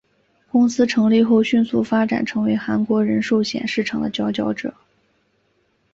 [0.51, 4.73] 公司成立后迅速发展成为韩国人寿险市场的佼佼者。